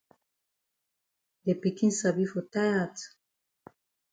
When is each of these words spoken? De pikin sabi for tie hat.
De 1.45 1.53
pikin 1.61 1.91
sabi 1.99 2.23
for 2.31 2.45
tie 2.53 2.69
hat. 2.79 2.97